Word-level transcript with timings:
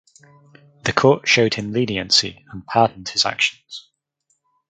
The 0.85 0.93
court 0.93 1.27
showed 1.27 1.53
him 1.53 1.73
leniency 1.73 2.43
and 2.51 2.65
pardoned 2.65 3.09
his 3.09 3.23
actions. 3.23 3.87